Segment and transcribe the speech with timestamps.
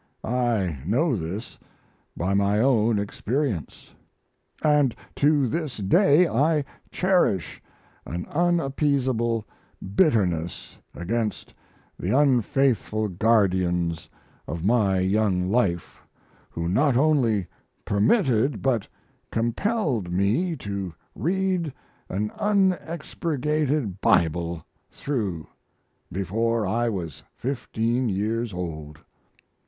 [0.23, 1.59] I know this
[2.17, 3.93] by my own experience,
[4.47, 7.61] & to this day I cherish
[8.07, 9.45] an unappeasable
[9.95, 11.53] bitterness against
[11.99, 14.09] the unfaithful guardians
[14.47, 16.01] of my young life,
[16.49, 17.45] who not only
[17.85, 18.87] permitted but
[19.31, 21.71] compelled me to read
[22.09, 25.45] an unexpurgated Bible through
[26.11, 28.97] before I was 15 years old.